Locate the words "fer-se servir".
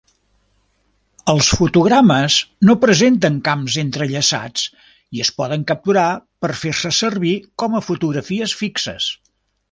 6.63-7.35